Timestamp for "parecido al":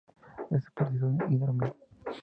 0.73-1.31